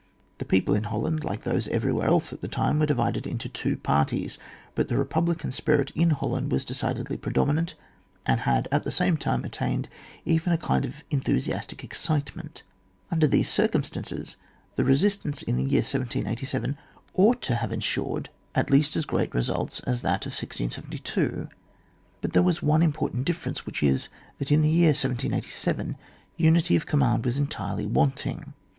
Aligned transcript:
The 0.39 0.45
people 0.45 0.73
in 0.73 0.85
Holland, 0.85 1.23
like 1.23 1.43
those 1.43 1.67
everywhere 1.67 2.07
else 2.07 2.33
at 2.33 2.41
that 2.41 2.51
time, 2.51 2.79
were 2.79 2.87
divided 2.87 3.27
into 3.27 3.47
two 3.47 3.77
par 3.77 4.03
ties, 4.03 4.39
but 4.73 4.87
the 4.87 4.97
republican 4.97 5.51
spirit 5.51 5.91
in 5.93 6.09
Holland 6.09 6.51
was 6.51 6.65
decidedly 6.65 7.17
predominant, 7.17 7.75
and 8.25 8.39
had 8.39 8.67
at 8.71 8.83
the 8.83 8.89
same 8.89 9.15
time 9.15 9.45
attained 9.45 9.87
even 10.25 10.53
to 10.53 10.57
a 10.57 10.57
kind 10.57 10.85
of 10.85 11.03
enthusiastic 11.11 11.83
excitement. 11.83 12.63
Under 13.11 13.27
these 13.27 13.47
circumstances 13.47 14.37
the 14.75 14.83
resistance 14.83 15.43
in 15.43 15.55
the 15.55 15.63
year 15.69 15.81
1787 15.83 16.79
ought 17.13 17.43
to 17.43 17.53
have 17.57 17.71
ensured 17.71 18.29
at 18.55 18.71
least 18.71 18.95
as 18.95 19.05
great 19.05 19.35
results 19.35 19.81
as 19.81 20.01
that 20.01 20.25
of 20.25 20.31
1672. 20.31 21.47
But 22.21 22.33
there 22.33 22.41
was 22.41 22.63
one 22.63 22.81
important 22.81 23.25
difference, 23.25 23.67
which 23.67 23.83
is, 23.83 24.09
that 24.39 24.51
in 24.51 24.63
the 24.63 24.67
year 24.69 24.93
1787 24.95 25.95
unity 26.37 26.75
of 26.75 26.87
command 26.87 27.23
was 27.23 27.37
entirely 27.37 27.85
wanting. 27.85 28.53